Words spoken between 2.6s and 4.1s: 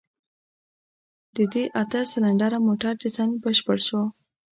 موټر ډيزاين بشپړ شو.